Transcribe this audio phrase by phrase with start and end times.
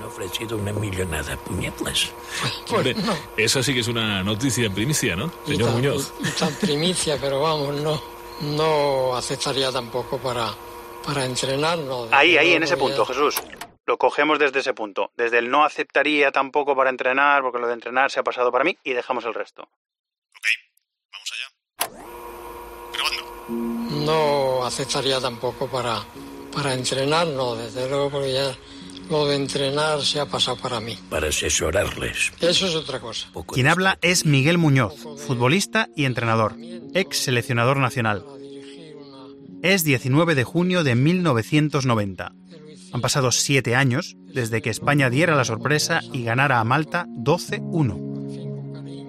[0.00, 2.12] han ofrecido una millonada, puñetlas.
[2.70, 2.96] Hombre,
[3.36, 6.12] esa sí que es una noticia en primicia, ¿no, señor Muñoz?
[6.38, 8.02] Tan primicia, pero vamos, no,
[8.40, 10.52] no aceptaría tampoco para,
[11.04, 11.78] para entrenar.
[11.78, 13.36] No, Ahí, ahí, en ese punto, Jesús.
[13.86, 15.10] Lo cogemos desde ese punto.
[15.16, 18.64] Desde el no aceptaría tampoco para entrenar, porque lo de entrenar se ha pasado para
[18.64, 19.68] mí, y dejamos el resto.
[23.48, 26.02] No aceptaría tampoco para,
[26.54, 28.56] para entrenar, no, desde luego, porque ya
[29.10, 30.96] lo de entrenar se ha pasado para mí.
[31.08, 32.32] Para asesorarles.
[32.40, 33.28] Eso es otra cosa.
[33.52, 34.94] Quien habla es Miguel Muñoz,
[35.26, 36.56] futbolista y entrenador,
[36.94, 38.24] ex seleccionador nacional.
[39.62, 42.32] Es 19 de junio de 1990.
[42.92, 48.19] Han pasado siete años desde que España diera la sorpresa y ganara a Malta 12-1.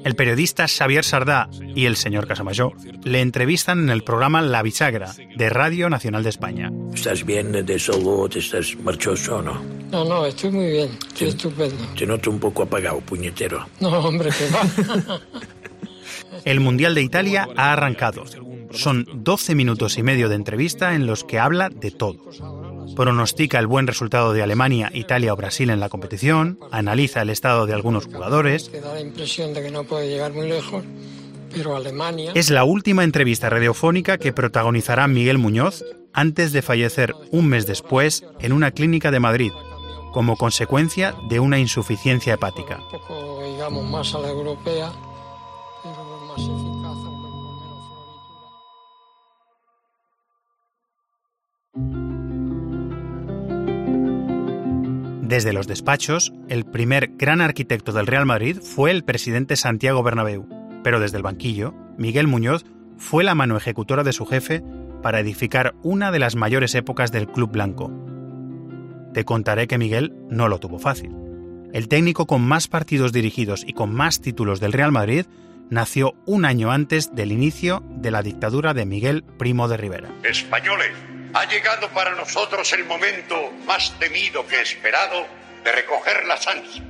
[0.04, 2.74] El periodista Xavier Sardá y el señor Casamayor
[3.04, 6.72] le entrevistan en el programa La Bisagra de Radio Nacional de España.
[6.94, 8.36] ¿Estás bien de salud?
[8.36, 9.62] ¿Estás marchoso o no?
[9.92, 11.86] No, no, estoy muy bien, estoy estupendo.
[11.98, 13.68] Te noto un poco apagado, puñetero.
[13.80, 15.20] No, hombre, que va.
[16.46, 18.24] El Mundial de Italia ha arrancado.
[18.72, 22.18] Son 12 minutos y medio de entrevista en los que habla de todo.
[22.96, 27.66] Pronostica el buen resultado de Alemania, Italia o Brasil en la competición, analiza el estado
[27.66, 28.70] de algunos jugadores.
[28.70, 30.84] Te da la impresión de que no puede llegar muy lejos,
[31.54, 32.32] pero Alemania...
[32.36, 35.84] Es la última entrevista radiofónica que protagonizará Miguel Muñoz
[36.14, 39.52] antes de fallecer un mes después en una clínica de Madrid,
[40.14, 42.80] como consecuencia de una insuficiencia hepática.
[42.84, 44.92] Un poco, digamos, más a la europea,
[45.84, 46.71] pero más
[55.32, 60.46] Desde los despachos, el primer gran arquitecto del Real Madrid fue el presidente Santiago Bernabéu,
[60.84, 62.66] pero desde el banquillo, Miguel Muñoz
[62.98, 64.62] fue la mano ejecutora de su jefe
[65.02, 67.90] para edificar una de las mayores épocas del club blanco.
[69.14, 71.16] Te contaré que Miguel no lo tuvo fácil.
[71.72, 75.28] El técnico con más partidos dirigidos y con más títulos del Real Madrid
[75.70, 80.10] nació un año antes del inicio de la dictadura de Miguel Primo de Rivera.
[80.24, 80.92] Españoles,
[81.34, 85.26] ha llegado para nosotros el momento más temido que esperado
[85.64, 86.84] de recoger las ansias.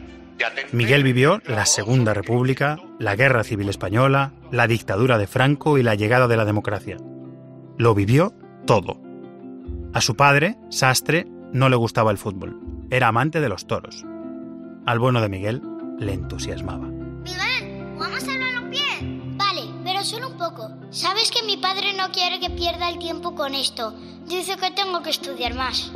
[0.71, 5.95] Miguel vivió la Segunda República, la Guerra Civil Española, la dictadura de Franco y la
[5.95, 6.97] llegada de la democracia.
[7.77, 8.33] Lo vivió
[8.65, 8.99] todo.
[9.93, 12.59] A su padre, Sastre, no le gustaba el fútbol.
[12.89, 14.05] Era amante de los toros.
[14.85, 15.61] Al bueno de Miguel
[15.99, 17.00] le entusiasmaba.
[20.03, 20.69] Solo un poco.
[20.89, 23.93] Sabes que mi padre no quiere que pierda el tiempo con esto.
[24.27, 25.91] Dice que tengo que estudiar más.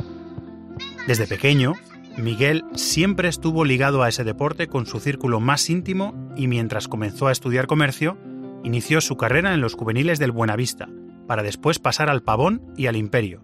[1.06, 1.74] Desde pequeño,
[2.16, 7.26] Miguel siempre estuvo ligado a ese deporte con su círculo más íntimo y mientras comenzó
[7.26, 8.16] a estudiar comercio,
[8.64, 10.88] inició su carrera en los juveniles del Buenavista,
[11.26, 13.42] para después pasar al Pavón y al Imperio,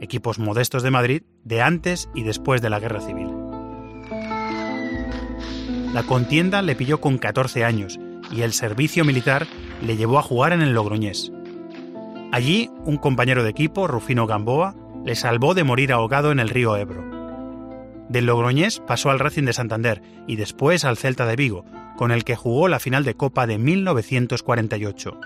[0.00, 3.28] equipos modestos de Madrid de antes y después de la Guerra Civil.
[5.92, 7.98] La contienda le pilló con 14 años
[8.30, 9.46] y el servicio militar
[9.82, 11.32] le llevó a jugar en el Logroñés.
[12.32, 14.74] Allí, un compañero de equipo, Rufino Gamboa,
[15.04, 17.04] le salvó de morir ahogado en el río Ebro.
[18.08, 21.64] Del Logroñés pasó al Racing de Santander y después al Celta de Vigo,
[21.96, 25.20] con el que jugó la final de Copa de 1948.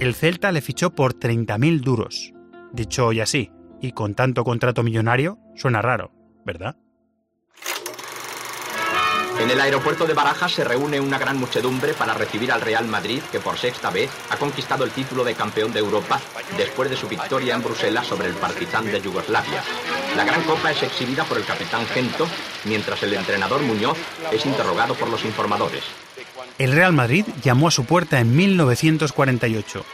[0.00, 2.32] El Celta le fichó por 30.000 duros.
[2.72, 6.12] Dicho hoy así, y con tanto contrato millonario, suena raro,
[6.44, 6.76] ¿verdad?
[9.40, 13.20] En el aeropuerto de Barajas se reúne una gran muchedumbre para recibir al Real Madrid,
[13.30, 16.20] que por sexta vez ha conquistado el título de campeón de Europa
[16.56, 19.62] después de su victoria en Bruselas sobre el Partizan de Yugoslavia.
[20.16, 22.26] La gran copa es exhibida por el capitán Gento,
[22.64, 23.96] mientras el entrenador Muñoz
[24.32, 25.84] es interrogado por los informadores.
[26.58, 29.84] El Real Madrid llamó a su puerta en 1948.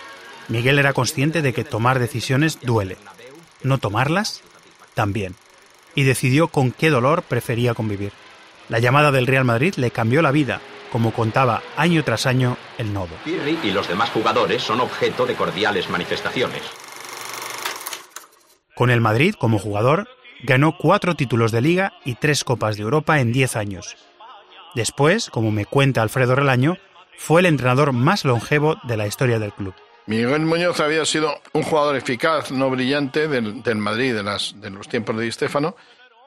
[0.49, 2.97] Miguel era consciente de que tomar decisiones duele.
[3.63, 4.41] No tomarlas,
[4.95, 5.35] también.
[5.95, 8.13] Y decidió con qué dolor prefería convivir.
[8.69, 10.61] La llamada del Real Madrid le cambió la vida,
[10.91, 13.15] como contaba año tras año el Novo.
[13.25, 16.63] Pirri y los demás jugadores son objeto de cordiales manifestaciones.
[18.75, 20.09] Con el Madrid, como jugador,
[20.43, 23.97] ganó cuatro títulos de liga y tres copas de Europa en diez años.
[24.75, 26.79] Después, como me cuenta Alfredo Relaño,
[27.17, 29.75] fue el entrenador más longevo de la historia del club.
[30.07, 34.71] Miguel Muñoz había sido un jugador eficaz, no brillante, del, del Madrid, de, las, de
[34.71, 35.77] los tiempos de Di Stéfano,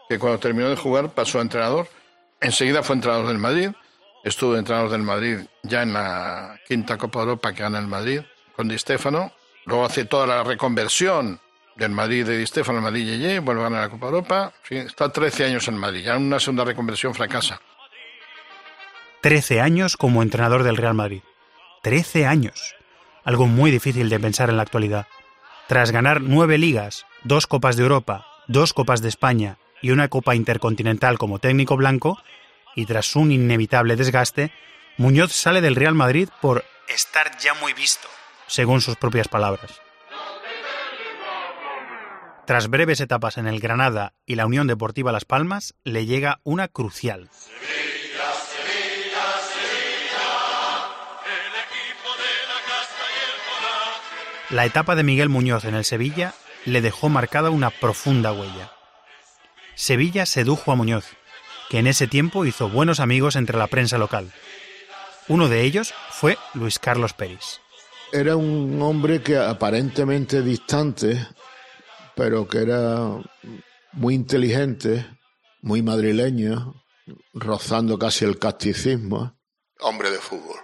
[0.10, 1.88] que cuando terminó de jugar pasó a entrenador.
[2.40, 3.72] Enseguida fue entrenador del Madrid,
[4.24, 8.22] estuvo entrenador del Madrid ya en la quinta Copa Europa que gana el Madrid
[8.56, 9.32] con Di Stéfano.
[9.66, 11.40] Luego hace toda la reconversión
[11.76, 14.54] del Madrid de Di Stéfano al Madrid Yeye, vuelve a ganar la Copa Europa.
[14.70, 17.60] Está 13 años en Madrid, ya en una segunda reconversión fracasa.
[19.22, 21.22] 13 años como entrenador del Real Madrid.
[21.82, 22.76] 13 años.
[23.24, 25.08] Algo muy difícil de pensar en la actualidad.
[25.68, 30.36] Tras ganar nueve ligas, dos Copas de Europa, dos Copas de España y una Copa
[30.36, 32.22] Intercontinental como técnico blanco,
[32.76, 34.52] y tras un inevitable desgaste,
[34.98, 38.08] Muñoz sale del Real Madrid por estar ya muy visto,
[38.48, 39.82] según sus propias palabras.
[42.46, 46.70] Tras breves etapas en el Granada y la Unión Deportiva Las Palmas, le llega una
[46.70, 47.30] crucial.
[54.50, 56.34] La etapa de Miguel Muñoz en el Sevilla
[56.64, 58.77] le dejó marcada una profunda huella.
[59.78, 61.06] Sevilla sedujo a Muñoz,
[61.70, 64.34] que en ese tiempo hizo buenos amigos entre la prensa local.
[65.28, 67.62] Uno de ellos fue Luis Carlos Peris.
[68.12, 71.28] Era un hombre que aparentemente distante,
[72.16, 73.22] pero que era
[73.94, 75.06] muy inteligente,
[75.62, 76.74] muy madrileño,
[77.36, 79.38] rozando casi el casticismo.
[79.80, 80.58] Hombre de fútbol.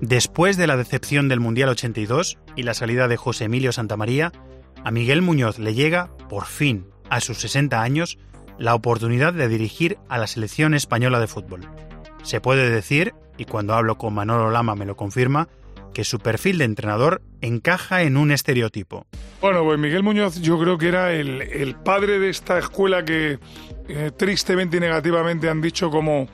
[0.00, 4.32] Después de la decepción del Mundial 82 y la salida de José Emilio Santamaría,
[4.84, 8.18] a Miguel Muñoz le llega, por fin, a sus 60 años,
[8.58, 11.68] la oportunidad de dirigir a la selección española de fútbol.
[12.22, 15.48] Se puede decir, y cuando hablo con Manolo Lama me lo confirma,
[15.92, 19.06] que su perfil de entrenador encaja en un estereotipo.
[19.40, 23.38] Bueno, pues Miguel Muñoz yo creo que era el, padre de esta escuela que
[23.88, 26.26] eh, tristemente y negativamente han dicho como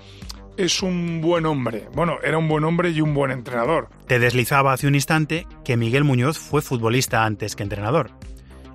[0.56, 1.88] es un buen hombre.
[1.94, 3.88] Bueno, era un buen hombre y un buen entrenador.
[4.06, 8.10] Te deslizaba hace un instante que Miguel Muñoz fue futbolista antes que entrenador.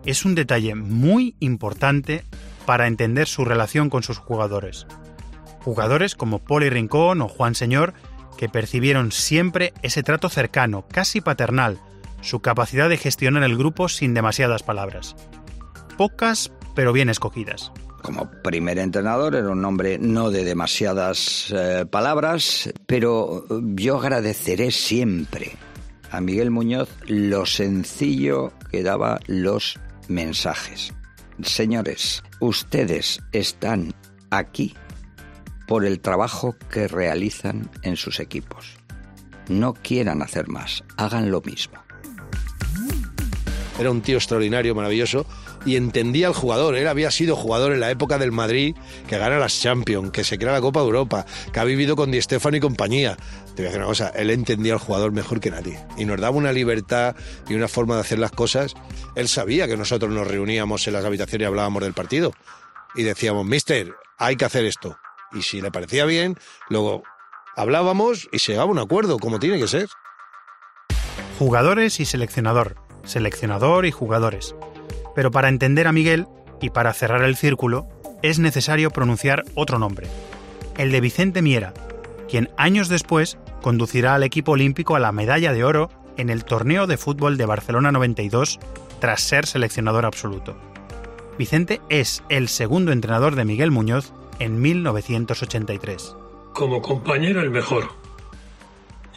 [0.06, 2.24] Es un detalle muy importante
[2.66, 4.86] para entender su relación con sus jugadores.
[5.62, 7.94] Jugadores como Poli Rincón o Juan Señor
[8.38, 11.80] que percibieron siempre ese trato cercano, casi paternal,
[12.22, 15.16] su capacidad de gestionar el grupo sin demasiadas palabras.
[15.98, 17.72] Pocas, pero bien escogidas.
[18.01, 25.54] Como primer entrenador era un hombre no de demasiadas eh, palabras, pero yo agradeceré siempre
[26.12, 30.94] a Miguel Muñoz lo sencillo que daba los mensajes.
[31.44, 33.94] Señores, ustedes están
[34.30, 34.75] aquí
[35.68, 38.78] por el trabajo que realizan en sus equipos.
[39.50, 41.80] No quieran hacer más, hagan lo mismo.
[43.80, 45.25] Era un tío extraordinario, maravilloso,
[45.65, 46.75] y entendía al jugador.
[46.75, 48.75] Él había sido jugador en la época del Madrid,
[49.07, 52.21] que gana las Champions, que se crea la Copa Europa, que ha vivido con Di
[52.21, 53.17] Stefano y compañía.
[53.56, 55.79] Te voy a decir una cosa, él entendía al jugador mejor que nadie.
[55.97, 57.15] Y nos daba una libertad
[57.50, 58.75] y una forma de hacer las cosas.
[59.15, 62.33] Él sabía que nosotros nos reuníamos en las habitaciones y hablábamos del partido.
[62.95, 64.97] Y decíamos, mister, hay que hacer esto
[65.35, 66.38] y si le parecía bien,
[66.69, 67.03] luego
[67.56, 69.89] hablábamos y se llegaba un acuerdo, como tiene que ser.
[71.38, 74.56] Jugadores y seleccionador, seleccionador y jugadores.
[75.15, 76.27] Pero para entender a Miguel
[76.62, 77.88] y para cerrar el círculo,
[78.21, 80.07] es necesario pronunciar otro nombre,
[80.77, 81.73] el de Vicente Miera,
[82.29, 86.88] quien años después conducirá al equipo olímpico a la medalla de oro en el torneo
[86.88, 88.59] de fútbol de Barcelona 92
[89.00, 90.56] tras ser seleccionador absoluto.
[91.38, 96.15] Vicente es el segundo entrenador de Miguel Muñoz en 1983.
[96.53, 97.89] Como compañero el mejor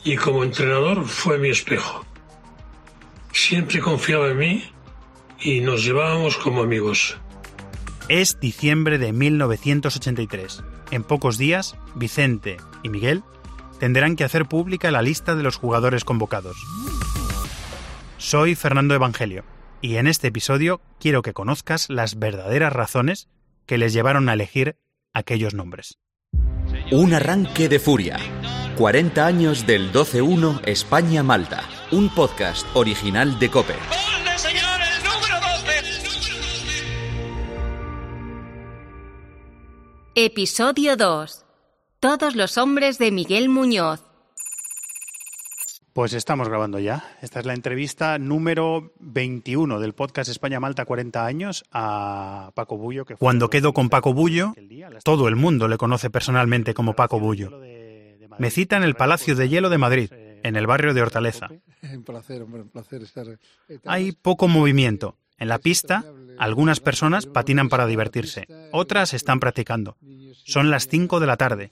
[0.05, 2.05] y como entrenador fue mi espejo.
[3.33, 4.65] Siempre confiaba en mí
[5.41, 7.17] y nos llevábamos como amigos.
[8.09, 10.63] Es diciembre de 1983.
[10.91, 13.23] En pocos días, Vicente y Miguel
[13.79, 16.57] tendrán que hacer pública la lista de los jugadores convocados.
[18.17, 19.45] Soy Fernando Evangelio
[19.81, 23.29] y en este episodio quiero que conozcas las verdaderas razones
[23.67, 24.77] que les llevaron a elegir
[25.15, 25.99] aquellos nombres.
[26.91, 28.19] Un arranque de furia.
[28.77, 31.65] 40 años del 12-1 España-Malta.
[31.91, 33.75] Un podcast original de Cope.
[40.21, 41.47] Episodio 2.
[42.01, 44.03] Todos los hombres de Miguel Muñoz.
[45.93, 47.17] Pues estamos grabando ya.
[47.23, 53.05] Esta es la entrevista número 21 del podcast España-Malta 40 años a Paco Bullo.
[53.05, 54.55] Que Cuando quedo con Paco Bullo,
[55.05, 57.53] todo el mundo le conoce personalmente como Paco Bullo.
[58.41, 60.11] Me cita en el Palacio de Hielo de Madrid,
[60.43, 61.47] en el barrio de Hortaleza.
[63.85, 65.17] Hay poco movimiento.
[65.39, 66.05] En la pista,
[66.39, 69.97] algunas personas patinan para divertirse, otras están practicando.
[70.45, 71.71] Son las 5 de la tarde.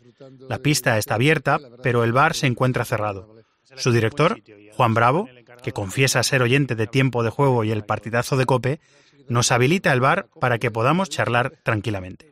[0.48, 3.36] La pista está abierta, pero el bar se encuentra cerrado.
[3.76, 4.40] Su director,
[4.72, 5.28] Juan Bravo,
[5.62, 8.80] que confiesa ser oyente de tiempo de juego y el partidazo de Cope,
[9.28, 12.28] nos habilita el bar para que podamos charlar tranquilamente.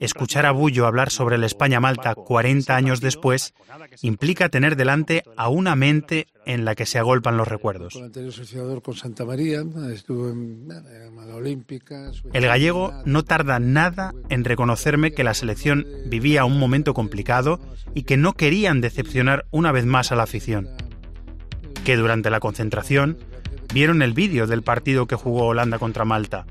[0.00, 3.54] Escuchar a Bullo hablar sobre el España-Malta 40 años después
[4.02, 7.94] implica tener delante a una mente en la que se agolpan los recuerdos.
[12.32, 17.60] El gallego no tarda nada en reconocerme que la selección vivía un momento complicado
[17.94, 20.68] y que no querían decepcionar una vez más a la afición.
[21.84, 23.18] Que durante la concentración
[23.72, 26.46] vieron el vídeo del partido que jugó Holanda contra Malta.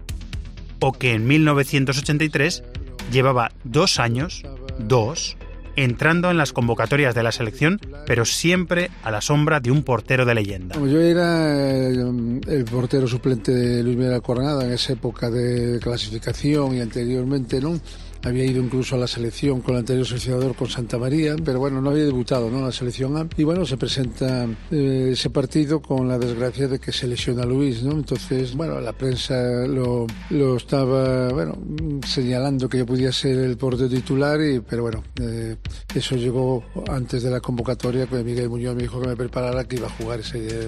[0.80, 2.64] o que en 1983
[3.12, 4.44] llevaba dos años,
[4.78, 5.38] dos,
[5.76, 10.26] entrando en las convocatorias de la selección, pero siempre a la sombra de un portero
[10.26, 10.76] de leyenda.
[10.76, 16.82] Yo era el, portero suplente de Luis Miguel Coronada en esa época de clasificación y
[16.82, 17.80] anteriormente, ¿no?
[18.26, 21.80] Había ido incluso a la selección con el anterior seleccionador con Santa María, pero bueno,
[21.80, 22.58] no había debutado ¿no?
[22.58, 23.28] en la selección A.
[23.38, 27.84] Y bueno, se presenta eh, ese partido con la desgracia de que se lesiona Luis,
[27.84, 27.92] ¿no?
[27.92, 29.36] Entonces, bueno, la prensa
[29.68, 31.58] lo, lo estaba, bueno,
[32.06, 35.56] señalando que yo podía ser el portero titular, y, pero bueno, eh,
[35.94, 39.76] eso llegó antes de la convocatoria, que Miguel Muñoz me dijo que me preparara que
[39.76, 40.68] iba a jugar ese...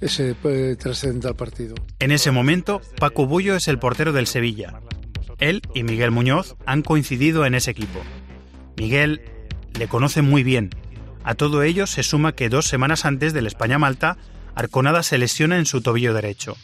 [0.00, 1.74] ese eh, trascendental partido.
[1.98, 4.80] En ese momento, Paco Bullo es el portero del Sevilla,
[5.38, 8.00] él y Miguel Muñoz han coincidido en ese equipo.
[8.76, 9.22] Miguel
[9.78, 10.70] le conoce muy bien.
[11.24, 14.18] A todo ello se suma que dos semanas antes del España-Malta,
[14.54, 16.56] Arconada se lesiona en su tobillo derecho.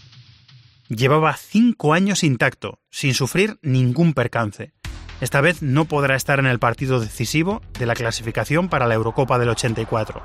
[0.89, 4.73] Llevaba cinco años intacto, sin sufrir ningún percance.
[5.21, 9.39] Esta vez no podrá estar en el partido decisivo de la clasificación para la Eurocopa
[9.39, 10.23] del 84.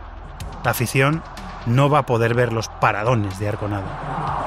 [0.63, 1.23] La afición
[1.65, 4.42] no va a poder ver los paradones de Arconada.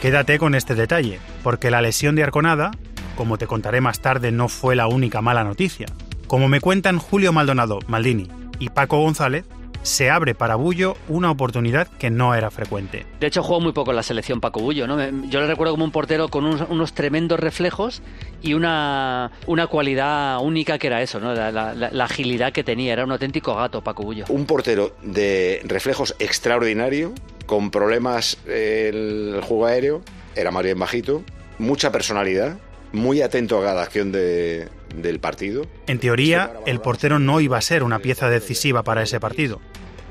[0.00, 2.70] Quédate con este detalle, porque la lesión de Arconada,
[3.16, 5.86] como te contaré más tarde, no fue la única mala noticia.
[6.28, 8.28] Como me cuentan Julio Maldonado, Maldini
[8.60, 9.44] y Paco González,
[9.82, 13.06] se abre para Bullo una oportunidad que no era frecuente.
[13.18, 14.86] De hecho, jugó muy poco en la selección Paco Bullo.
[14.86, 14.98] ¿no?
[15.28, 18.00] Yo le recuerdo como un portero con unos, tremendos reflejos
[18.40, 21.34] y una, una, cualidad única que era eso, ¿no?
[21.34, 22.92] La, la, agilidad que tenía.
[22.92, 24.26] Era un auténtico gato Paco Bullo.
[24.28, 27.14] Un portero de reflejos extraordinario,
[27.48, 30.02] con problemas el juego aéreo,
[30.36, 31.24] era más bien bajito,
[31.58, 32.58] mucha personalidad,
[32.92, 35.66] muy atento a cada acción de, del partido.
[35.88, 39.60] En teoría, el portero no iba a ser una pieza decisiva para ese partido.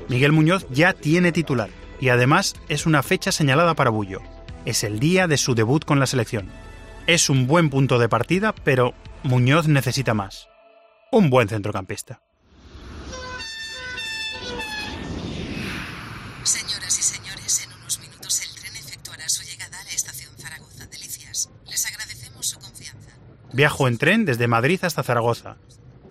[0.08, 4.20] Miguel Muñoz ya tiene titular y además es una fecha señalada para Bullo.
[4.64, 6.50] Es el día de su debut con la selección.
[7.06, 10.48] Es un buen punto de partida, pero Muñoz necesita más.
[11.12, 12.20] Un buen centrocampista.
[16.42, 16.87] Señoras
[23.58, 25.56] Viajo en tren desde Madrid hasta Zaragoza.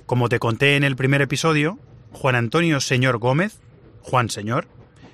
[0.05, 1.79] Como te conté en el primer episodio,
[2.11, 3.61] Juan Antonio Señor Gómez,
[4.01, 4.67] Juan Señor,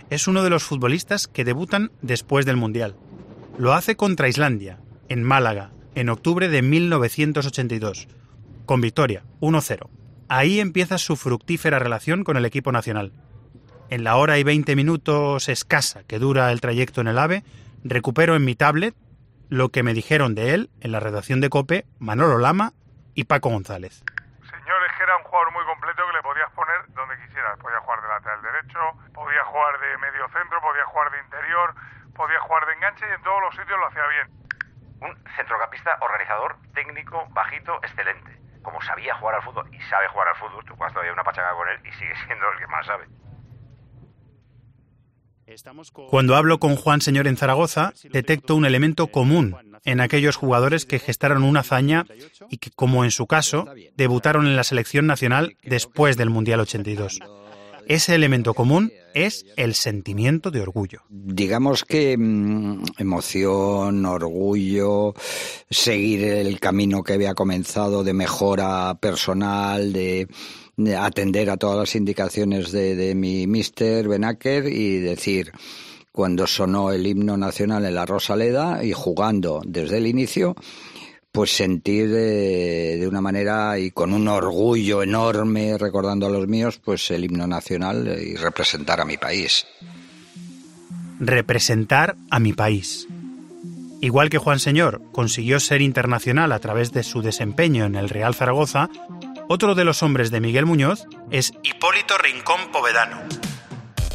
[0.10, 2.96] es uno de los futbolistas que debutan después del Mundial.
[3.60, 8.08] Lo hace contra Islandia, en Málaga, en octubre de 1982,
[8.66, 9.88] con victoria 1-0.
[10.28, 13.12] Ahí empieza su fructífera relación con el equipo nacional.
[13.92, 17.44] En la hora y 20 minutos escasa que dura el trayecto en el AVE,
[17.84, 18.96] recupero en mi tablet
[19.54, 22.74] lo que me dijeron de él en la redacción de COPE Manolo Lama
[23.14, 24.02] y Paco González.
[24.50, 27.60] Señor, es que era un jugador muy completo que le podías poner donde quisieras.
[27.62, 28.80] Podía jugar de lateral derecho,
[29.14, 31.76] podía jugar de medio centro, podía jugar de interior,
[32.18, 34.28] podía jugar de enganche y en todos los sitios lo hacía bien.
[35.06, 38.34] Un centrocampista organizador, técnico, bajito, excelente.
[38.64, 41.54] Como sabía jugar al fútbol y sabe jugar al fútbol, tú juegas todavía una pachaga
[41.54, 43.06] con él y sigue siendo el que más sabe.
[46.10, 51.00] Cuando hablo con Juan Señor en Zaragoza, detecto un elemento común en aquellos jugadores que
[51.00, 52.06] gestaron una hazaña
[52.50, 57.20] y que, como en su caso, debutaron en la selección nacional después del Mundial 82.
[57.88, 61.02] Ese elemento común es el sentimiento de orgullo.
[61.10, 65.14] Digamos que mm, emoción, orgullo,
[65.70, 70.28] seguir el camino que había comenzado de mejora personal, de
[70.98, 75.52] atender a todas las indicaciones de, de mi mister Benaker y decir,
[76.12, 80.56] cuando sonó el himno nacional en la Rosaleda y jugando desde el inicio,
[81.32, 86.80] pues sentir de, de, una manera y con un orgullo enorme, recordando a los míos,
[86.84, 89.66] pues el himno nacional y representar a mi país.
[91.20, 93.08] Representar a mi país.
[94.04, 98.36] Igual que Juan Señor consiguió ser internacional a través de su desempeño en el Real
[98.36, 98.90] Zaragoza,
[99.50, 103.22] otro de los hombres de Miguel Muñoz es Hipólito Rincón Povedano.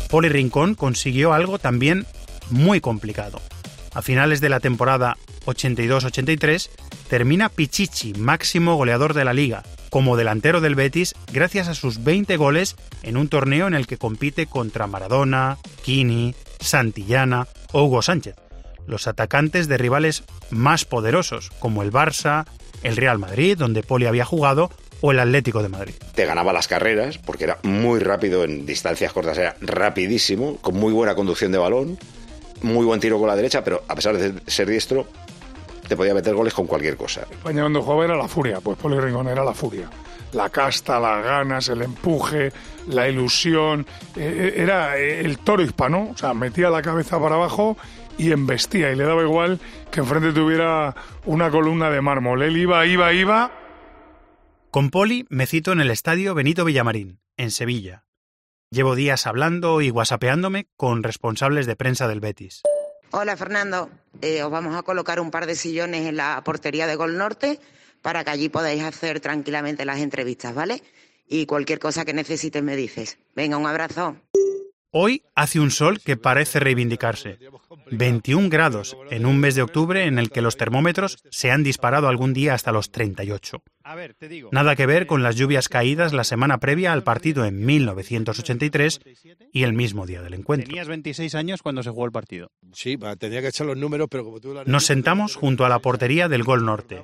[0.08, 2.06] Poli Rincón consiguió algo también
[2.50, 3.40] muy complicado.
[3.94, 5.16] A finales de la temporada
[5.46, 6.70] 82-83
[7.08, 12.36] termina Pichichi, máximo goleador de la liga, como delantero del Betis gracias a sus 20
[12.36, 18.36] goles en un torneo en el que compite contra Maradona, Kini, Santillana o Hugo Sánchez,
[18.86, 22.46] los atacantes de rivales más poderosos como el Barça,
[22.82, 24.70] el Real Madrid, donde Poli había jugado,
[25.00, 25.94] o el Atlético de Madrid.
[26.14, 30.92] Te ganaba las carreras porque era muy rápido en distancias cortas, era rapidísimo, con muy
[30.92, 31.98] buena conducción de balón,
[32.62, 35.06] muy buen tiro con la derecha, pero a pesar de ser diestro,
[35.88, 37.22] te podía meter goles con cualquier cosa.
[37.30, 39.88] España cuando jugaba era la furia, pues Poli Rincón era la furia.
[40.32, 42.52] La casta, las ganas, el empuje,
[42.88, 43.86] la ilusión.
[44.14, 47.78] eh, eh, era el toro hispano, o sea, metía la cabeza para abajo
[48.18, 49.58] y embestía y le daba igual
[49.90, 52.42] que enfrente tuviera una columna de mármol.
[52.42, 53.52] Él iba, iba, iba.
[54.78, 58.04] Con Poli me cito en el estadio Benito Villamarín, en Sevilla.
[58.70, 62.62] Llevo días hablando y whatsappeándome con responsables de prensa del Betis.
[63.10, 63.90] Hola Fernando,
[64.22, 67.58] Eh, os vamos a colocar un par de sillones en la portería de Gol Norte
[68.02, 70.80] para que allí podáis hacer tranquilamente las entrevistas, ¿vale?
[71.26, 73.18] Y cualquier cosa que necesites me dices.
[73.34, 74.14] Venga, un abrazo.
[74.90, 77.38] Hoy hace un sol que parece reivindicarse.
[77.90, 82.08] 21 grados en un mes de octubre en el que los termómetros se han disparado
[82.08, 83.62] algún día hasta los 38.
[84.50, 89.00] Nada que ver con las lluvias caídas la semana previa al partido en 1983
[89.52, 90.68] y el mismo día del encuentro.
[90.68, 92.50] Tenías 26 años cuando se jugó el partido.
[92.72, 96.28] Sí, tenía que echar los números, pero como tú Nos sentamos junto a la portería
[96.28, 97.02] del Gol Norte.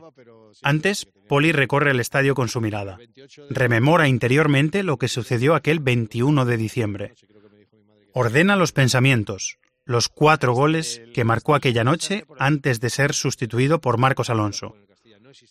[0.62, 2.98] Antes, Poli recorre el estadio con su mirada.
[3.50, 7.14] Rememora interiormente lo que sucedió aquel 21 de diciembre.
[8.16, 13.98] Ordena los pensamientos, los cuatro goles que marcó aquella noche antes de ser sustituido por
[13.98, 14.76] Marcos Alonso.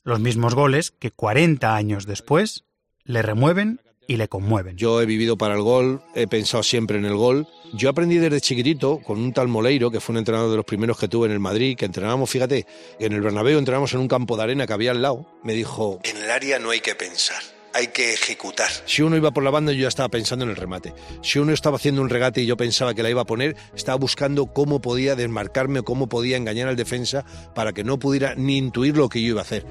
[0.05, 2.63] Los mismos goles que 40 años después
[3.03, 4.77] le remueven y le conmueven.
[4.77, 7.49] Yo he vivido para el gol, he pensado siempre en el gol.
[7.73, 10.97] Yo aprendí desde chiquitito con un tal Moleiro, que fue un entrenador de los primeros
[10.97, 12.65] que tuve en el Madrid, que entrenábamos, fíjate,
[12.97, 15.27] en el Bernabéu entrenábamos en un campo de arena que había al lado.
[15.43, 17.43] Me dijo, En el área no hay que pensar,
[17.73, 18.69] hay que ejecutar.
[18.85, 20.93] si uno iba por la banda yo ya estaba pensando en el remate.
[21.21, 23.97] Si uno estaba haciendo un regate y yo pensaba que la iba a poner, estaba
[23.97, 27.25] buscando cómo podía desmarcarme o cómo podía engañar al defensa
[27.55, 29.65] para que no pudiera ni intuir lo que yo iba a hacer.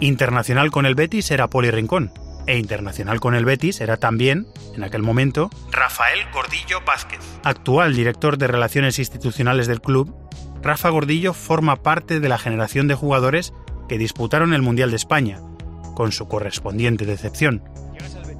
[0.00, 2.12] Internacional con el Betis era Poli Rincón.
[2.46, 7.20] E internacional con el Betis era también, en aquel momento, Rafael Gordillo Vázquez.
[7.44, 10.12] Actual director de Relaciones Institucionales del club,
[10.60, 13.52] Rafa Gordillo forma parte de la generación de jugadores
[13.88, 15.40] que disputaron el Mundial de España,
[15.94, 17.62] con su correspondiente decepción.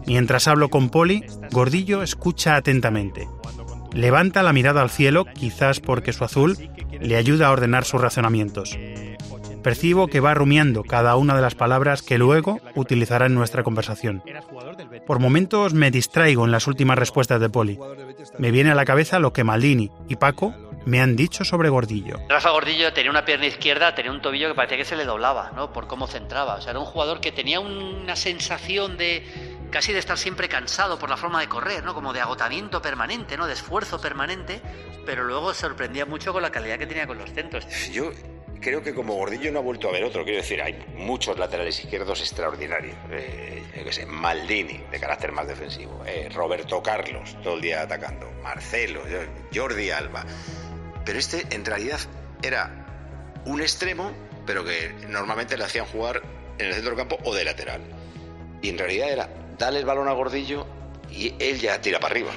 [0.07, 3.29] Mientras hablo con Poli, Gordillo escucha atentamente.
[3.93, 6.57] Levanta la mirada al cielo, quizás porque su azul
[7.01, 8.79] le ayuda a ordenar sus razonamientos.
[9.63, 14.23] Percibo que va rumiando cada una de las palabras que luego utilizará en nuestra conversación.
[15.07, 17.79] Por momentos me distraigo en las últimas respuestas de Poli.
[18.39, 22.21] Me viene a la cabeza lo que Maldini y Paco me han dicho sobre Gordillo.
[22.29, 25.53] Rafa Gordillo tenía una pierna izquierda, tenía un tobillo que parecía que se le doblaba,
[25.55, 25.73] ¿no?
[25.73, 26.55] Por cómo centraba.
[26.57, 29.25] O sea, era un jugador que tenía una sensación de
[29.71, 31.95] casi de estar siempre cansado por la forma de correr, ¿no?
[31.95, 33.47] Como de agotamiento permanente, ¿no?
[33.47, 34.61] De esfuerzo permanente,
[35.07, 37.67] pero luego sorprendía mucho con la calidad que tenía con los centros.
[37.91, 38.11] Yo
[38.61, 40.25] creo que como Gordillo no ha vuelto a ver otro.
[40.25, 42.97] Quiero decir, hay muchos laterales izquierdos extraordinarios.
[43.11, 46.03] Eh, yo qué sé, Maldini, de carácter más defensivo.
[46.07, 48.31] eh, Roberto Carlos, todo el día atacando.
[48.43, 49.01] Marcelo,
[49.55, 50.25] Jordi Alba.
[51.05, 52.01] Pero este, en realidad,
[52.43, 52.87] era
[53.45, 54.11] un extremo,
[54.47, 56.23] pero que normalmente le hacían jugar
[56.59, 57.81] en el centro del campo o de lateral.
[58.61, 60.67] Y en realidad era darle el balón a Gordillo
[61.11, 62.31] y él ya tira para arriba.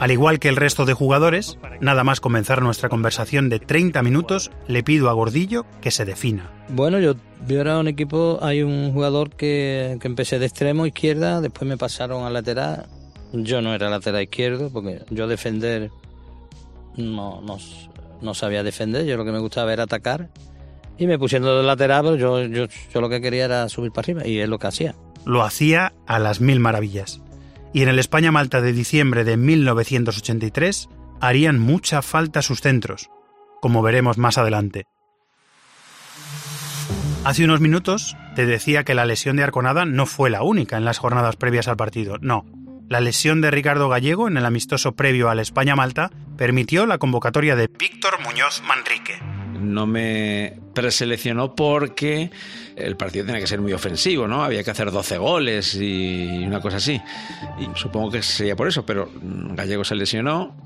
[0.00, 4.50] Al igual que el resto de jugadores, nada más comenzar nuestra conversación de 30 minutos,
[4.66, 6.50] le pido a Gordillo que se defina.
[6.68, 7.14] Bueno, yo,
[7.46, 11.76] yo era un equipo, hay un jugador que, que empecé de extremo izquierda, después me
[11.76, 12.86] pasaron al lateral.
[13.32, 15.90] Yo no era lateral izquierdo, porque yo defender
[16.96, 17.58] no, no,
[18.20, 20.28] no sabía defender, yo lo que me gustaba era atacar.
[20.98, 24.26] Y me pusieron de lateral, yo, yo, yo lo que quería era subir para arriba,
[24.26, 24.94] y es lo que hacía.
[25.24, 27.22] Lo hacía a las mil maravillas.
[27.72, 30.88] Y en el España-Malta de diciembre de 1983
[31.20, 33.10] harían mucha falta sus centros,
[33.60, 34.86] como veremos más adelante.
[37.22, 40.86] Hace unos minutos te decía que la lesión de Arconada no fue la única en
[40.86, 42.46] las jornadas previas al partido, no.
[42.90, 47.68] La lesión de Ricardo Gallego en el amistoso previo al España-Malta permitió la convocatoria de
[47.78, 49.16] Víctor Muñoz Manrique.
[49.60, 52.32] no me preseleccionó porque
[52.74, 54.42] el partido tenía que ser muy ofensivo, ¿no?
[54.42, 57.00] Había que hacer 12 goles y una cosa así.
[57.60, 60.56] Y supongo que sería por eso, pero Gallego se lesionó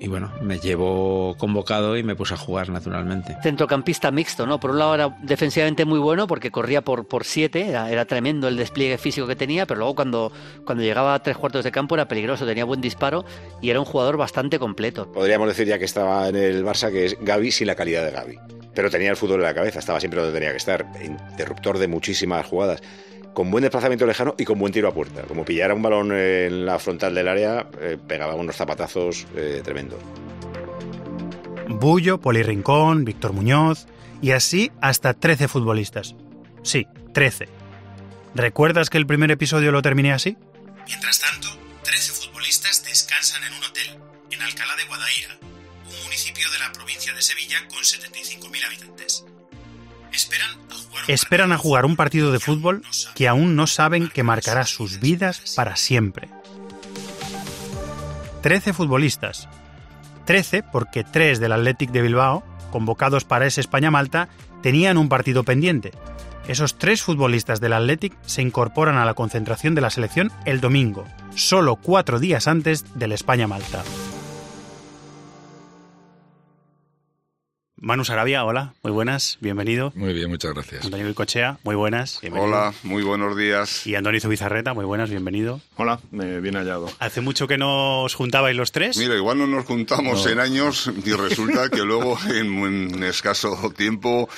[0.00, 3.36] y bueno, me llevó convocado y me puse a jugar naturalmente.
[3.42, 4.60] Centrocampista mixto, ¿no?
[4.60, 8.48] Por un lado era defensivamente muy bueno porque corría por, por siete, era, era tremendo
[8.48, 10.32] el despliegue físico que tenía, pero luego cuando,
[10.64, 13.24] cuando llegaba a tres cuartos de campo era peligroso, tenía buen disparo
[13.60, 15.10] y era un jugador bastante completo.
[15.12, 18.12] Podríamos decir ya que estaba en el Barça que es Gaby sin la calidad de
[18.12, 18.38] Gaby.
[18.74, 21.88] Pero tenía el fútbol en la cabeza, estaba siempre donde tenía que estar, interruptor de
[21.88, 22.80] muchísimas jugadas,
[23.38, 25.22] con buen desplazamiento lejano y con buen tiro a puerta.
[25.22, 30.00] Como pillara un balón en la frontal del área, eh, pegaba unos zapatazos eh, tremendos.
[31.68, 33.86] Bullo, Poli Rincón, Víctor Muñoz
[34.20, 36.16] y así hasta 13 futbolistas.
[36.64, 37.48] Sí, 13.
[38.34, 40.36] ¿Recuerdas que el primer episodio lo terminé así?
[40.88, 41.46] Mientras tanto,
[41.84, 44.00] 13 futbolistas descansan en un hotel,
[44.32, 45.38] en Alcalá de Guadaira,
[45.86, 49.24] un municipio de la provincia de Sevilla con 75.000 habitantes.
[50.12, 52.82] Esperan a jugar Esperan a jugar un partido de fútbol
[53.14, 56.28] que aún no saben que marcará sus vidas para siempre.
[58.42, 59.48] Trece futbolistas.
[60.24, 64.28] Trece porque tres del Athletic de Bilbao, convocados para ese España-Malta,
[64.62, 65.92] tenían un partido pendiente.
[66.46, 71.04] Esos tres futbolistas del Athletic se incorporan a la concentración de la selección el domingo,
[71.34, 73.82] solo cuatro días antes del España-Malta.
[77.80, 79.92] Manu Sarabia, hola, muy buenas, bienvenido.
[79.94, 80.84] Muy bien, muchas gracias.
[80.84, 82.48] Antonio Bicochea, muy buenas, bienvenido.
[82.50, 83.86] Hola, muy buenos días.
[83.86, 85.60] Y Andoni Zubizarreta, muy buenas, bienvenido.
[85.76, 86.90] Hola, me bien hallado.
[86.98, 88.96] ¿Hace mucho que no os juntabais los tres?
[88.98, 90.30] Mira, igual no nos juntamos No.
[90.32, 94.28] en años y resulta que luego en un escaso tiempo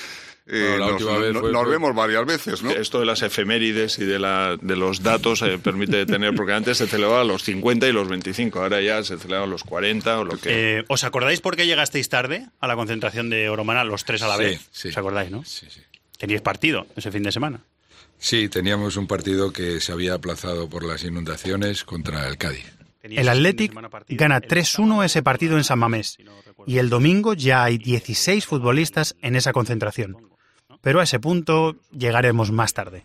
[0.50, 2.70] eh, Bueno, nos, última vez no- fue- nos fue- vemos varias veces, ¿no?
[2.70, 6.78] Esto de las efemérides y de, la, de los datos eh, permite tener, porque antes
[6.78, 10.36] se celebraba los 50 y los 25, ahora ya se celebran los 40 o lo
[10.36, 10.78] que...
[10.80, 14.28] Eh, ¿Os acordáis por qué llegasteis tarde a la concentración de Oromana, los tres a
[14.28, 14.68] la Sí, vez?
[14.72, 14.88] sí.
[14.88, 15.44] ¿Os acordáis, no?
[15.44, 15.80] Sí, sí.
[16.18, 17.60] Teníais partido ese fin de semana.
[18.18, 22.66] Sí, teníamos un partido que se había aplazado por las inundaciones contra el Cádiz.
[23.02, 23.72] El Athletic
[24.10, 26.18] gana 3-1 ese partido en San Mamés
[26.66, 30.16] y el domingo ya hay 16 futbolistas en esa concentración.
[30.83, 33.03] Pero a ese punto llegaremos más tarde.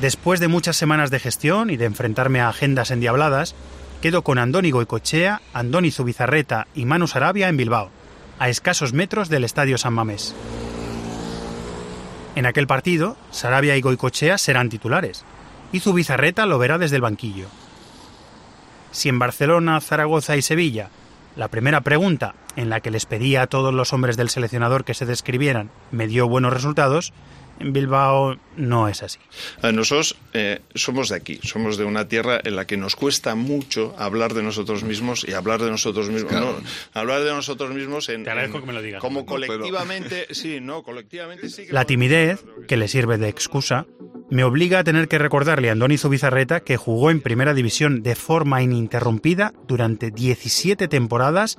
[0.00, 3.54] Después de muchas semanas de gestión y de enfrentarme a agendas endiabladas,
[4.02, 7.90] quedo con Andoni Goicochea, Andoni Zubizarreta y Manu Sarabia en Bilbao,
[8.38, 10.34] a escasos metros del Estadio San Mamés.
[12.34, 15.24] En aquel partido, Sarabia y Goicochea serán titulares,
[15.72, 17.46] y Zubizarreta lo verá desde el banquillo.
[18.90, 20.90] Si en Barcelona, Zaragoza y Sevilla,
[21.36, 24.94] la primera pregunta en la que les pedía a todos los hombres del seleccionador que
[24.94, 27.12] se describieran me dio buenos resultados,
[27.60, 29.18] en Bilbao no es así.
[29.62, 33.34] A Nosotros eh, somos de aquí, somos de una tierra en la que nos cuesta
[33.34, 36.30] mucho hablar de nosotros mismos y hablar de nosotros mismos.
[36.30, 36.58] Claro.
[36.60, 38.24] no, hablar de nosotros mismos en.
[38.24, 39.00] Te agradezco en- que me lo digas.
[39.00, 41.72] Como No, pero- colectivamente, sí, no, colectivamente sí que.
[41.72, 43.86] La timidez, que le sirve de excusa,
[44.30, 48.14] me obliga a tener que recordarle a Andoni Zubizarreta que jugó en Primera División de
[48.14, 51.58] forma ininterrumpida durante 17 temporadas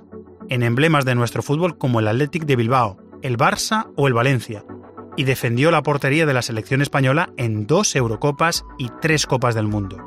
[0.50, 4.64] en emblemas de nuestro fútbol como el Athletic de Bilbao, el Barça o el Valencia,
[5.16, 9.68] y defendió la portería de la selección española en dos Eurocopas y tres Copas del
[9.68, 9.98] Mundo.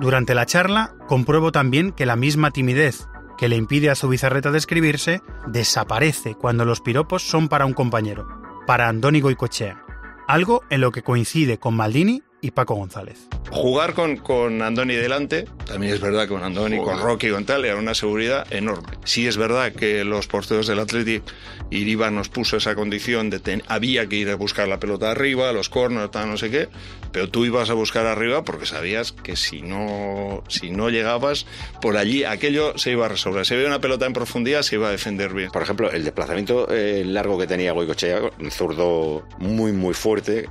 [0.00, 5.22] Durante la charla compruebo también que la misma timidez que le impide a Zubizarreta describirse
[5.46, 8.26] desaparece cuando los piropos son para un compañero,
[8.66, 9.84] para Andoni Goicochea,
[10.26, 13.26] algo en lo que coincide con Maldini y Paco González.
[13.50, 17.64] Jugar con, con Andoni delante, también es verdad que con Andoni, con Rocky, con tal,
[17.64, 18.98] era una seguridad enorme.
[19.04, 21.22] Sí es verdad que los porteros del Athletic,
[21.70, 25.52] Iriba nos puso esa condición de que había que ir a buscar la pelota arriba,
[25.52, 26.68] los corners, tal, no sé qué,
[27.12, 31.46] pero tú ibas a buscar arriba porque sabías que si no, si no llegabas
[31.80, 33.44] por allí, aquello se iba a resolver.
[33.44, 35.50] Si había una pelota en profundidad, se iba a defender bien.
[35.50, 40.48] Por ejemplo, el desplazamiento eh, largo que tenía Goicochea, un zurdo muy, muy fuerte.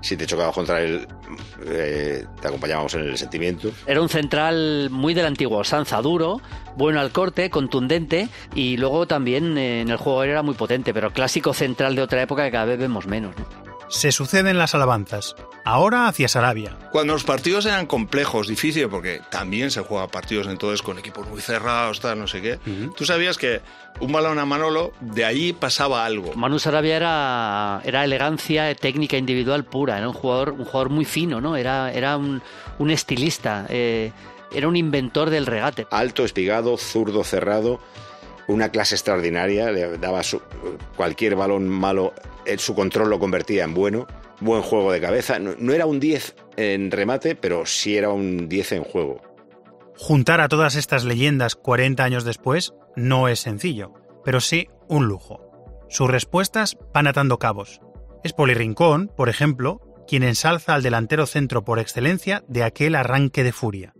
[0.00, 1.06] Si te chocabas contra él,
[1.66, 3.70] eh, te acompañábamos en el sentimiento.
[3.86, 6.40] Era un central muy del antiguo, Sanza duro,
[6.76, 11.12] bueno al corte, contundente y luego también eh, en el juego era muy potente, pero
[11.12, 13.34] clásico central de otra época que cada vez vemos menos.
[13.36, 13.44] ¿no?
[13.88, 15.34] Se suceden las alabanzas,
[15.68, 16.76] ahora hacia Sarabia.
[16.90, 21.40] Cuando los partidos eran complejos, difíciles, porque también se juega partidos entonces con equipos muy
[21.40, 22.58] cerrados, tal, no sé qué,
[22.96, 23.60] tú sabías que
[24.00, 26.32] un balón a Manolo, de allí pasaba algo.
[26.34, 31.40] Manu Sarabia era, era elegancia, técnica individual pura, era un jugador, un jugador muy fino,
[31.40, 31.56] ¿no?
[31.56, 32.40] Era, era un,
[32.78, 34.12] un estilista, eh,
[34.52, 35.86] era un inventor del regate.
[35.90, 37.80] Alto, espigado, zurdo, cerrado.
[38.46, 39.70] Una clase extraordinaria.
[39.70, 40.40] Le daba su-
[40.96, 42.14] cualquier balón malo,
[42.46, 44.06] él su control lo convertía en bueno.
[44.40, 45.38] Buen juego de cabeza.
[45.38, 49.20] No, no era un 10 en remate, pero sí era un 10 en juego.
[49.96, 55.40] Juntar a todas estas leyendas 40 años después no es sencillo, pero sí un lujo.
[55.88, 57.80] Sus respuestas van atando cabos.
[58.22, 63.42] Es Poli Rincón, por ejemplo, quien ensalza al delantero centro por excelencia de aquel arranque
[63.42, 63.94] de furia.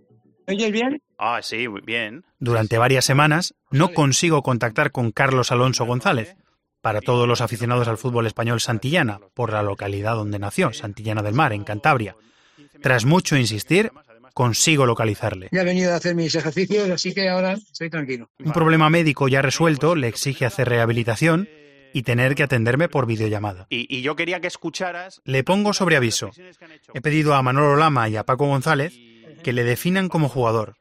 [0.47, 1.03] ¿Me oyes bien?
[1.19, 2.25] Ah, sí, bien.
[2.39, 6.37] Durante varias semanas no consigo contactar con Carlos Alonso González.
[6.81, 11.35] Para todos los aficionados al fútbol español Santillana, por la localidad donde nació, Santillana del
[11.35, 12.17] Mar, en Cantabria.
[12.81, 13.91] Tras mucho insistir,
[14.33, 15.49] consigo localizarle.
[15.51, 18.31] Ya he venido a hacer mis ejercicios, así que ahora estoy tranquilo.
[18.39, 21.49] Un problema médico ya resuelto le exige hacer rehabilitación
[21.93, 23.67] y tener que atenderme por videollamada.
[23.71, 25.21] Y, y yo quería que escucharas.
[25.25, 26.31] Le pongo sobre aviso.
[26.95, 28.95] He pedido a Manolo Lama y a Paco González
[29.43, 30.77] que le definan como jugador.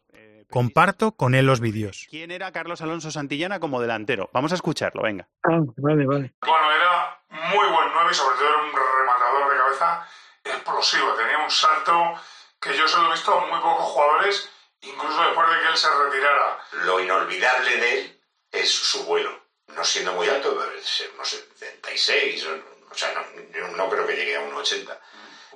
[0.49, 2.07] Comparto con él los vídeos.
[2.09, 4.29] ¿Quién era Carlos Alonso Santillana como delantero?
[4.33, 5.27] Vamos a escucharlo, venga.
[5.43, 6.33] Ah, vale, vale.
[6.41, 10.07] Bueno, era muy buen 9 y sobre todo era un rematador de cabeza
[10.45, 11.13] explosivo.
[11.15, 12.13] Tenía un salto
[12.61, 14.49] que yo se lo he visto a muy pocos jugadores,
[14.81, 16.57] incluso después de que él se retirara.
[16.85, 19.31] Lo inolvidable de él es su vuelo.
[19.75, 22.51] No siendo muy alto, debe ser, no sé, 76, o,
[22.89, 24.97] o sea, no, yo no creo que llegue a 1,80.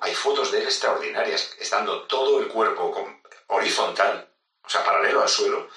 [0.01, 4.27] Hay fotos de él extraordinarias, estando todo el cuerpo con- horizontal,
[4.63, 5.67] o sea, paralelo al suelo,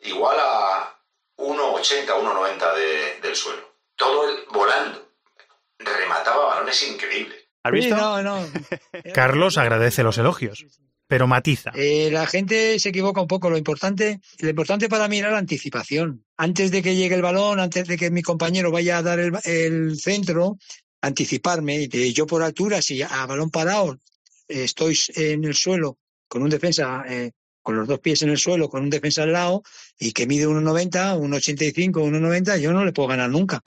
[0.00, 0.96] igual a
[1.36, 3.62] 1,80, 1,90 de- del suelo.
[3.96, 5.08] Todo él volando.
[5.78, 7.38] Remataba balones increíbles.
[7.62, 7.96] ¿Has Sí, visto?
[7.96, 8.46] no, no.
[9.14, 10.66] Carlos agradece los elogios,
[11.06, 11.70] pero matiza.
[11.74, 13.50] Eh, la gente se equivoca un poco.
[13.50, 16.24] Lo importante, lo importante para mí era la anticipación.
[16.36, 19.32] Antes de que llegue el balón, antes de que mi compañero vaya a dar el,
[19.44, 20.56] el centro,
[21.02, 21.88] anticiparme.
[21.90, 23.94] Eh, yo por altura, si a balón parado
[24.48, 25.98] eh, estoy en el suelo
[26.28, 29.32] con un defensa, eh, con los dos pies en el suelo, con un defensa al
[29.32, 29.62] lado
[29.98, 33.60] y que mide 1,90, 1,85, 1,90, yo no le puedo ganar nunca.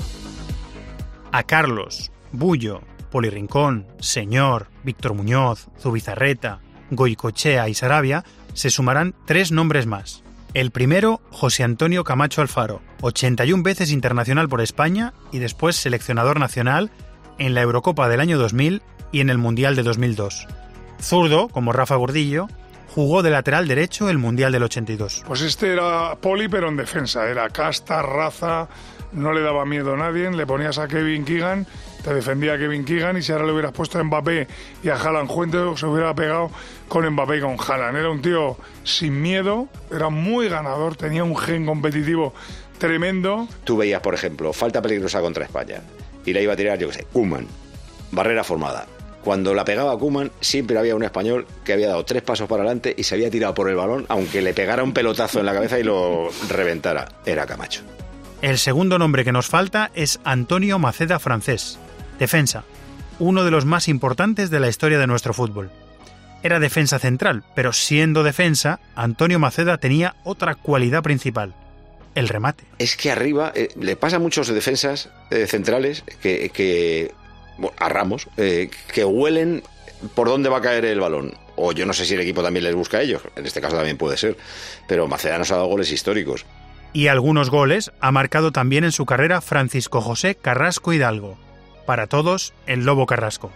[1.32, 9.51] A Carlos, Bullo, Poli Rincón, Señor, Víctor Muñoz, Zubizarreta, Goicochea y Sarabia se sumarán tres
[9.51, 10.23] nombres más.
[10.53, 16.91] El primero, José Antonio Camacho Alfaro, 81 veces internacional por España y después seleccionador nacional
[17.39, 20.47] en la Eurocopa del año 2000 y en el Mundial de 2002.
[21.01, 22.47] Zurdo, como Rafa Gordillo,
[22.93, 25.23] jugó de lateral derecho el Mundial del 82.
[25.25, 27.27] Pues este era poli, pero en defensa.
[27.27, 28.67] Era casta, raza,
[29.13, 30.29] no le daba miedo a nadie.
[30.29, 31.65] Le ponías a Kevin Keegan,
[32.03, 33.17] te defendía a Kevin Keegan.
[33.17, 34.47] Y si ahora le hubieras puesto a Mbappé
[34.84, 36.51] y a Haaland juntos, se hubiera pegado
[36.88, 37.97] con Mbappé y con Haaland.
[37.97, 42.34] Era un tío sin miedo, era muy ganador, tenía un gen competitivo
[42.77, 43.47] tremendo.
[43.63, 45.82] Tú veías, por ejemplo, falta peligrosa contra España
[46.25, 47.47] y la iba a tirar, yo qué sé, Kuman,
[48.12, 48.86] barrera formada.
[49.23, 52.93] Cuando la pegaba Kuman, siempre había un español que había dado tres pasos para adelante
[52.97, 55.79] y se había tirado por el balón, aunque le pegara un pelotazo en la cabeza
[55.79, 57.07] y lo reventara.
[57.25, 57.81] Era Camacho.
[58.41, 61.79] El segundo nombre que nos falta es Antonio Maceda Francés,
[62.19, 62.65] defensa,
[63.17, 65.71] uno de los más importantes de la historia de nuestro fútbol.
[66.43, 71.53] Era defensa central, pero siendo defensa, Antonio Maceda tenía otra cualidad principal,
[72.15, 72.65] el remate.
[72.79, 77.13] Es que arriba eh, le pasa a muchos defensas eh, centrales que, que
[77.78, 79.63] a Ramos, eh, que huelen
[80.16, 81.34] por dónde va a caer el balón.
[81.56, 83.76] O yo no sé si el equipo también les busca a ellos, en este caso
[83.76, 84.38] también puede ser,
[84.88, 86.46] pero Maceda nos ha dado goles históricos.
[86.94, 91.38] Y algunos goles ha marcado también en su carrera Francisco José Carrasco Hidalgo.
[91.86, 93.52] Para todos, el Lobo Carrasco.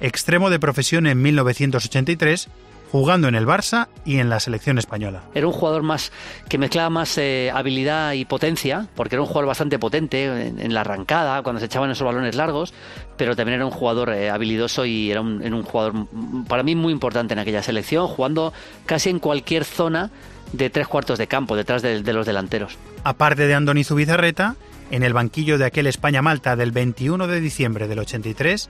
[0.00, 2.48] Extremo de profesión en 1983,
[2.90, 5.22] jugando en el Barça y en la selección española.
[5.34, 6.12] Era un jugador más
[6.48, 10.74] que mezclaba más eh, habilidad y potencia, porque era un jugador bastante potente en, en
[10.74, 12.74] la arrancada, cuando se echaban esos balones largos,
[13.16, 16.06] pero también era un jugador eh, habilidoso y era un, era un jugador
[16.48, 18.52] para mí muy importante en aquella selección, jugando
[18.86, 20.10] casi en cualquier zona
[20.52, 22.76] de tres cuartos de campo, detrás de, de los delanteros.
[23.04, 24.56] Aparte de Andoni Zubizarreta,
[24.90, 28.68] en el banquillo de aquel España-Malta del 21 de diciembre del 83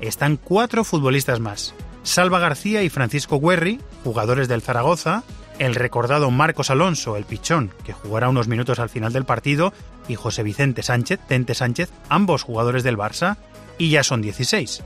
[0.00, 1.74] están cuatro futbolistas más.
[2.02, 5.22] Salva García y Francisco Guerri, jugadores del Zaragoza,
[5.58, 9.72] el recordado Marcos Alonso, el pichón, que jugará unos minutos al final del partido,
[10.08, 13.36] y José Vicente Sánchez, Tente Sánchez, ambos jugadores del Barça,
[13.78, 14.82] y ya son 16.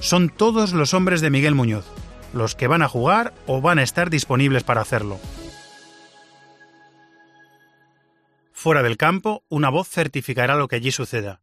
[0.00, 1.86] Son todos los hombres de Miguel Muñoz,
[2.32, 5.18] los que van a jugar o van a estar disponibles para hacerlo.
[8.52, 11.40] Fuera del campo, una voz certificará lo que allí suceda.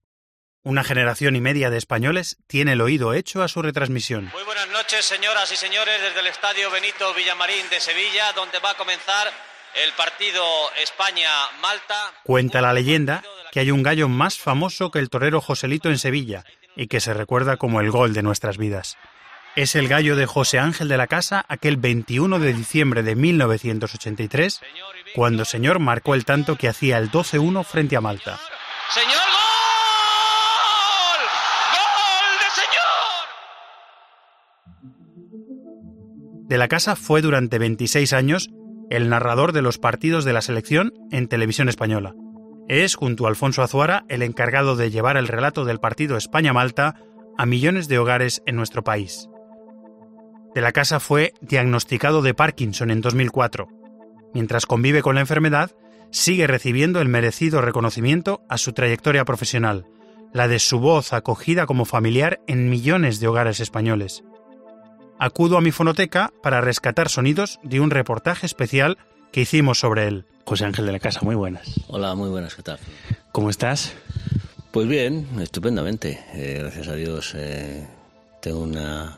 [0.67, 4.29] Una generación y media de españoles tiene el oído hecho a su retransmisión.
[4.33, 8.71] Muy buenas noches, señoras y señores, desde el Estadio Benito Villamarín de Sevilla, donde va
[8.71, 9.31] a comenzar
[9.81, 10.43] el partido
[10.83, 12.11] España-Malta.
[12.23, 16.43] Cuenta la leyenda que hay un gallo más famoso que el torero Joselito en Sevilla
[16.75, 18.97] y que se recuerda como el gol de nuestras vidas.
[19.55, 24.59] Es el gallo de José Ángel de la Casa aquel 21 de diciembre de 1983,
[25.15, 28.37] cuando Señor marcó el tanto que hacía el 12-1 frente a Malta.
[28.89, 29.31] ¡Señor gol!
[29.31, 29.46] ¡Gol
[36.47, 38.49] De la Casa fue durante 26 años
[38.89, 42.15] el narrador de los partidos de la selección en televisión española.
[42.69, 46.95] Es, junto a Alfonso Azuara, el encargado de llevar el relato del partido España-Malta
[47.37, 49.29] a millones de hogares en nuestro país.
[50.55, 53.67] De la Casa fue diagnosticado de Parkinson en 2004.
[54.33, 55.71] Mientras convive con la enfermedad,
[56.11, 59.85] sigue recibiendo el merecido reconocimiento a su trayectoria profesional,
[60.33, 64.23] la de su voz acogida como familiar en millones de hogares españoles.
[65.19, 68.97] Acudo a mi fonoteca para rescatar sonidos de un reportaje especial
[69.31, 70.25] que hicimos sobre él.
[70.45, 71.81] José Ángel de la Casa, muy buenas.
[71.87, 72.79] Hola, muy buenas, ¿qué tal?
[73.31, 73.95] ¿Cómo estás?
[74.71, 76.23] Pues bien, estupendamente.
[76.33, 77.87] Eh, gracias a Dios eh,
[78.41, 79.17] tengo una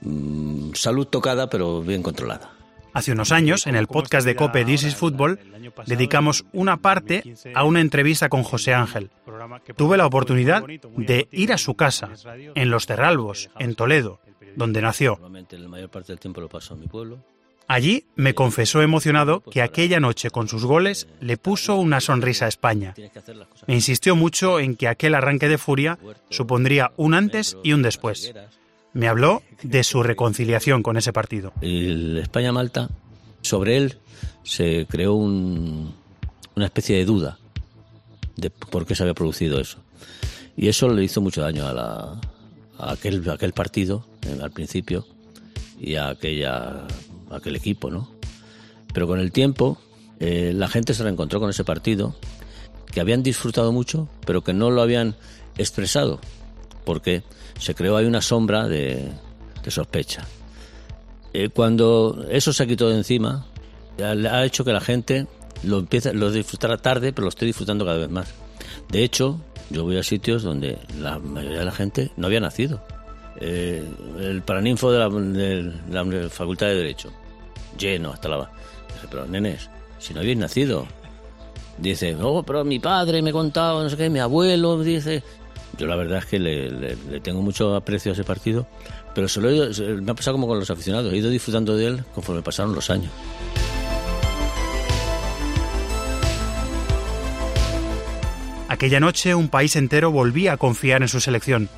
[0.00, 2.50] mm, salud tocada, pero bien controlada.
[2.94, 5.38] Hace unos años, en el podcast de Cope This is Football,
[5.84, 7.22] dedicamos una parte
[7.54, 9.10] a una entrevista con José Ángel.
[9.76, 10.64] Tuve la oportunidad
[10.96, 12.08] de ir a su casa,
[12.54, 14.20] en Los Terralbos, en Toledo,
[14.56, 15.12] donde nació.
[15.12, 17.18] Normalmente la mayor parte del tiempo lo paso en mi pueblo.
[17.68, 22.48] Allí me confesó emocionado que aquella noche con sus goles le puso una sonrisa a
[22.48, 22.94] España.
[23.66, 25.98] Me insistió mucho en que aquel arranque de furia
[26.30, 28.32] supondría un antes y un después.
[28.92, 31.52] Me habló de su reconciliación con ese partido.
[31.60, 32.88] El España-Malta,
[33.42, 33.98] sobre él
[34.44, 35.92] se creó un-
[36.54, 37.38] una especie de duda
[38.36, 39.78] de por qué se había producido eso.
[40.56, 42.20] Y eso le hizo mucho daño a, la-
[42.78, 44.06] a aquel, a aquel partido
[44.40, 45.06] al principio
[45.78, 46.86] y a, aquella,
[47.30, 48.10] aquel equipo, ¿no?
[48.92, 49.78] Pero con el tiempo
[50.20, 52.16] eh, la gente se reencontró con ese partido,
[52.90, 55.16] que habían disfrutado mucho, pero que no lo habían
[55.58, 56.20] expresado,
[56.84, 57.22] porque
[57.58, 59.10] se creó ahí una sombra de,
[59.62, 60.26] de sospecha.
[61.32, 63.46] Eh, cuando eso se quitó de encima,
[64.02, 65.26] ha, ha hecho que la gente
[65.62, 68.28] lo empiece, lo disfrutara tarde, pero lo esté disfrutando cada vez más.
[68.88, 72.82] De hecho, yo voy a sitios donde la mayoría de la gente no había nacido.
[73.40, 73.84] Eh,
[74.20, 77.12] el paraninfo de la, Facultad de Derecho,
[77.78, 78.38] lleno hasta la...
[78.38, 79.68] Dije, pero nenes,
[79.98, 80.86] si no habéis nacido.
[81.78, 85.22] Dice, oh, pero mi padre me ha contado, no sé qué, mi abuelo, dice...
[85.78, 88.66] Yo la verdad es que le, tengo mucho aprecio a ese partido,
[89.14, 91.76] pero se lo he ido- me ha pasado como con los aficionados, he ido disfrutando
[91.76, 93.12] de él conforme pasaron los años.
[98.68, 101.68] Aquella noche un país entero volvía a confiar en su selección.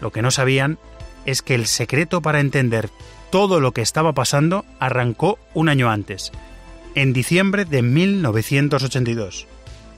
[0.00, 0.78] Lo que no sabían
[1.26, 2.90] es que el secreto para entender
[3.30, 6.32] todo lo que estaba pasando arrancó un año antes,
[6.94, 9.46] en diciembre de 1982,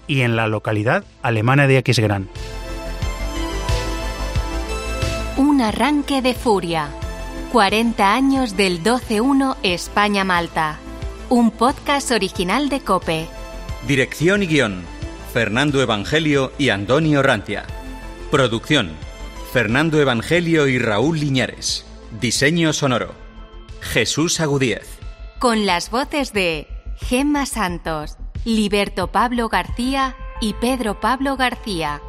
[0.07, 2.29] y en la localidad alemana de Aquisgrán.
[5.37, 6.89] Un arranque de furia.
[7.53, 10.79] 40 años del 12-1 España-Malta.
[11.29, 13.27] Un podcast original de Cope.
[13.87, 14.83] Dirección y guion.
[15.33, 17.65] Fernando Evangelio y Antonio Rantia.
[18.31, 18.91] Producción.
[19.53, 21.85] Fernando Evangelio y Raúl Liñares.
[22.23, 23.15] Diseño sonoro.
[23.83, 24.99] Jesús Agudíez.
[25.41, 32.01] Con las voces de Gemma Santos, Liberto Pablo García y Pedro Pablo García.